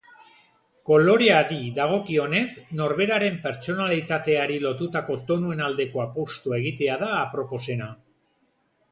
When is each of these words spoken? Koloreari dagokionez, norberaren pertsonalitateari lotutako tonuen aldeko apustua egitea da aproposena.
Koloreari 0.89 1.57
dagokionez, 1.73 2.47
norberaren 2.79 3.35
pertsonalitateari 3.43 4.55
lotutako 4.63 5.17
tonuen 5.27 5.61
aldeko 5.67 6.01
apustua 6.05 6.57
egitea 6.63 6.97
da 7.03 7.11
aproposena. 7.19 7.91